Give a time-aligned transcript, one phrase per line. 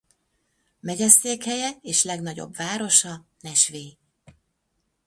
[0.79, 3.97] Megyeszékhelye és legnagyobb városa Nashville.